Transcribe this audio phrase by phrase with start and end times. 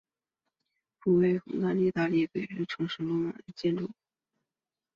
[0.99, 3.91] 盖维拱门是意大利北部城市维罗纳的一座古罗马建筑。